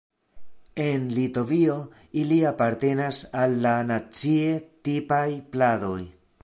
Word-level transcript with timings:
En 0.85 1.03
Litovio 1.17 1.75
ili 2.23 2.39
apartenas 2.53 3.21
al 3.43 3.55
la 3.67 3.75
nacie 3.93 4.53
tipaj 4.89 5.27
pladoj. 5.57 5.99